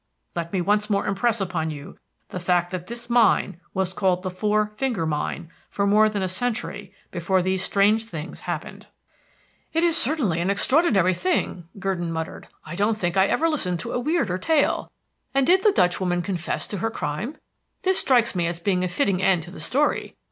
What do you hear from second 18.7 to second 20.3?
a fitting end to the story.